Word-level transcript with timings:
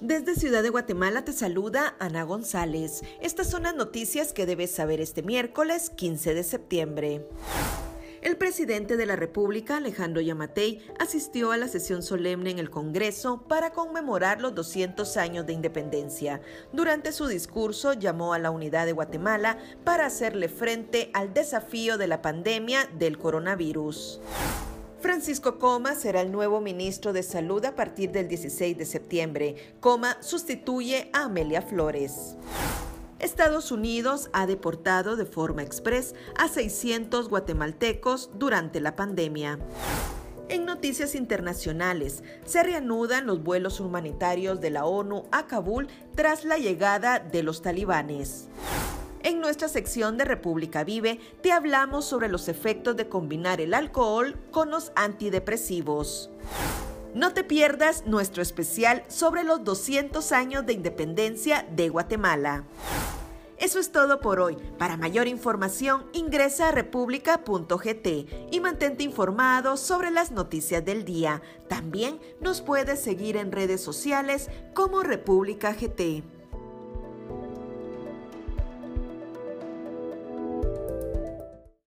Desde 0.00 0.36
Ciudad 0.36 0.62
de 0.62 0.70
Guatemala 0.70 1.24
te 1.24 1.32
saluda 1.32 1.96
Ana 1.98 2.22
González. 2.22 3.02
Estas 3.20 3.50
son 3.50 3.64
las 3.64 3.74
noticias 3.74 4.32
que 4.32 4.46
debes 4.46 4.70
saber 4.70 5.00
este 5.00 5.24
miércoles 5.24 5.90
15 5.90 6.34
de 6.34 6.44
septiembre. 6.44 7.26
El 8.22 8.36
presidente 8.36 8.96
de 8.96 9.06
la 9.06 9.16
República, 9.16 9.78
Alejandro 9.78 10.20
Yamatei, 10.20 10.86
asistió 11.00 11.50
a 11.50 11.56
la 11.56 11.66
sesión 11.66 12.04
solemne 12.04 12.50
en 12.50 12.60
el 12.60 12.70
Congreso 12.70 13.42
para 13.48 13.70
conmemorar 13.70 14.40
los 14.40 14.54
200 14.54 15.16
años 15.16 15.46
de 15.46 15.54
independencia. 15.54 16.42
Durante 16.72 17.10
su 17.10 17.26
discurso 17.26 17.92
llamó 17.92 18.34
a 18.34 18.38
la 18.38 18.52
unidad 18.52 18.86
de 18.86 18.92
Guatemala 18.92 19.58
para 19.82 20.06
hacerle 20.06 20.48
frente 20.48 21.10
al 21.12 21.34
desafío 21.34 21.98
de 21.98 22.06
la 22.06 22.22
pandemia 22.22 22.88
del 22.96 23.18
coronavirus. 23.18 24.20
Francisco 25.18 25.58
Coma 25.58 25.96
será 25.96 26.20
el 26.20 26.30
nuevo 26.30 26.60
ministro 26.60 27.12
de 27.12 27.24
Salud 27.24 27.64
a 27.64 27.74
partir 27.74 28.12
del 28.12 28.28
16 28.28 28.78
de 28.78 28.86
septiembre. 28.86 29.56
Coma 29.80 30.16
sustituye 30.20 31.10
a 31.12 31.24
Amelia 31.24 31.60
Flores. 31.60 32.36
Estados 33.18 33.72
Unidos 33.72 34.30
ha 34.32 34.46
deportado 34.46 35.16
de 35.16 35.26
forma 35.26 35.64
express 35.64 36.14
a 36.36 36.46
600 36.46 37.28
guatemaltecos 37.28 38.30
durante 38.38 38.78
la 38.78 38.94
pandemia. 38.94 39.58
En 40.48 40.64
noticias 40.64 41.16
internacionales, 41.16 42.22
se 42.44 42.62
reanudan 42.62 43.26
los 43.26 43.42
vuelos 43.42 43.80
humanitarios 43.80 44.60
de 44.60 44.70
la 44.70 44.84
ONU 44.84 45.24
a 45.32 45.48
Kabul 45.48 45.88
tras 46.14 46.44
la 46.44 46.58
llegada 46.58 47.18
de 47.18 47.42
los 47.42 47.60
talibanes. 47.60 48.46
Nuestra 49.38 49.68
sección 49.68 50.16
de 50.18 50.24
República 50.24 50.82
Vive 50.82 51.20
te 51.42 51.52
hablamos 51.52 52.04
sobre 52.04 52.28
los 52.28 52.48
efectos 52.48 52.96
de 52.96 53.08
combinar 53.08 53.60
el 53.60 53.72
alcohol 53.72 54.36
con 54.50 54.70
los 54.70 54.90
antidepresivos. 54.96 56.28
No 57.14 57.32
te 57.32 57.44
pierdas 57.44 58.04
nuestro 58.04 58.42
especial 58.42 59.04
sobre 59.06 59.44
los 59.44 59.62
200 59.62 60.32
años 60.32 60.66
de 60.66 60.72
independencia 60.72 61.66
de 61.70 61.88
Guatemala. 61.88 62.64
Eso 63.58 63.78
es 63.78 63.92
todo 63.92 64.20
por 64.20 64.40
hoy. 64.40 64.56
Para 64.76 64.96
mayor 64.96 65.28
información 65.28 66.06
ingresa 66.12 66.68
a 66.68 66.72
república.gt 66.72 68.06
y 68.50 68.60
mantente 68.60 69.04
informado 69.04 69.76
sobre 69.76 70.10
las 70.10 70.32
noticias 70.32 70.84
del 70.84 71.04
día. 71.04 71.42
También 71.68 72.20
nos 72.40 72.60
puedes 72.60 73.00
seguir 73.00 73.36
en 73.36 73.52
redes 73.52 73.80
sociales 73.80 74.50
como 74.74 75.02
República 75.02 75.72
GT. 75.72 76.37